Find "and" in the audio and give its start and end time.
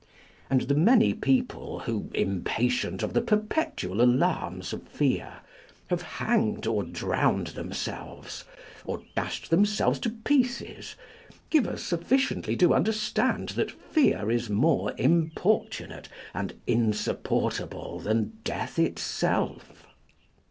0.49-0.61, 16.33-16.55